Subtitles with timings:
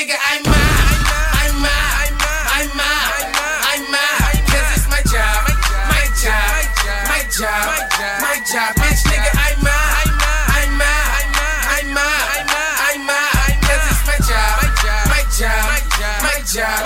[0.00, 0.96] nigga, I'm mad.
[1.44, 2.08] I'm mad.
[2.56, 3.20] I'm mad.
[3.68, 4.32] I'm mad.
[4.48, 5.44] Cause it's my job.
[5.92, 6.56] My job.
[7.04, 7.68] My job.
[8.24, 8.72] My job.
[8.80, 10.08] Bitch, nigga, I'm mad.
[10.56, 11.20] I'm mad.
[11.68, 12.48] I'm mad.
[12.48, 13.60] I'm mad.
[13.60, 14.72] Cause it's my job.
[15.12, 15.68] My job.
[16.24, 16.80] My job.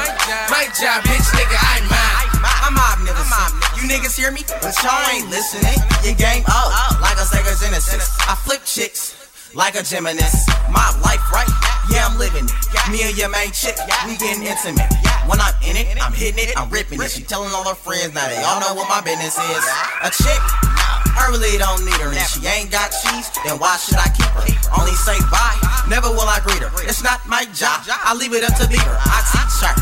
[0.51, 0.99] My job.
[1.07, 2.35] Bitch, nigga, I'm mad.
[2.67, 3.31] I'm omnivorous.
[3.79, 4.43] You niggas hear me?
[4.59, 5.79] But y'all ain't listening.
[6.03, 8.11] Your game up like a Sega Genesis.
[8.27, 10.51] I flip chicks like a Geminis.
[10.67, 12.55] My life right now yeah, I'm living it.
[12.91, 14.89] Me and your main chick, we getting intimate.
[15.25, 17.11] When I'm in it, I'm hitting it, I'm ripping it.
[17.11, 19.65] She telling all her friends, now they all know what my business is.
[20.05, 20.41] A chick,
[21.17, 22.13] I really don't need her.
[22.13, 24.45] And she ain't got cheese, then why should I keep her?
[24.77, 25.57] Only say bye,
[25.89, 26.69] never will I greet her.
[26.85, 28.97] It's not my job, I leave it up to be her.
[29.01, 29.75] I teach her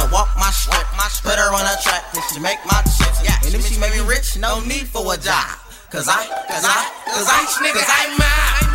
[0.00, 0.86] to walk my strip,
[1.22, 3.22] put her on a track, and she make my chips.
[3.46, 5.58] And if she make me rich, no need for a job.
[5.90, 8.62] Cause I, cause I, cause I, nigga, cause I, I'm mine.
[8.62, 8.69] I'm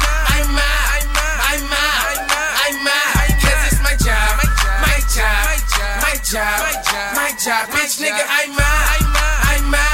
[7.46, 7.70] job.
[7.70, 9.06] Bitch, nigga, I'm mine.
[9.54, 9.86] I'm mine.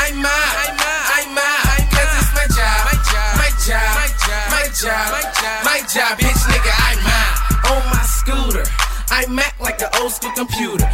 [0.00, 0.72] I'm mine.
[1.12, 1.84] I'm mine.
[1.92, 2.80] Cause it's my job.
[2.88, 3.84] My job.
[4.00, 5.06] My job.
[5.12, 5.64] My job.
[5.64, 6.18] My job.
[6.18, 7.76] Bitch, nigga, I'm mine.
[7.76, 8.64] On my scooter.
[9.12, 10.88] iMac like the old school computer.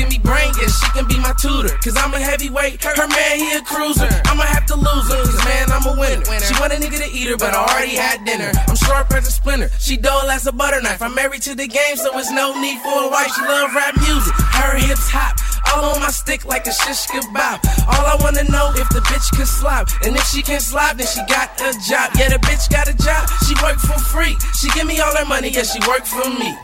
[0.00, 1.76] Give me brain, yeah, she can be my tutor.
[1.84, 4.08] Cause I'm a heavyweight, her man, he a cruiser.
[4.24, 6.24] I'ma have to lose her, cause man, I'm a winner.
[6.40, 8.50] She want a nigga to eat her, but I already had dinner.
[8.66, 11.02] I'm sharp as a splinter, she dull as a butter knife.
[11.02, 13.28] I'm married to the game, so it's no need for a wife.
[13.28, 15.36] She love rap music, her hips hop.
[15.68, 17.60] All on my stick like a shish kebab.
[17.84, 19.90] All I wanna know if the bitch can slap.
[20.00, 22.16] And if she can slap, then she got a job.
[22.16, 23.28] Yeah, the bitch got a job.
[23.44, 24.34] She work for free.
[24.56, 26.56] She give me all her money, yeah, she work for me.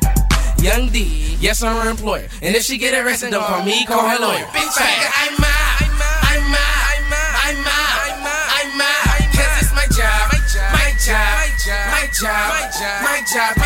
[0.62, 2.28] Young D, yes, I'm her employer.
[2.42, 4.46] And if she get arrested, don't call me, call her lawyer.
[4.52, 9.86] Big fat, I'm out, I'm out, I'm out, I'm out, I'm out, cause it's my
[9.94, 11.36] job, my job,
[11.92, 13.66] my job, my job, my job.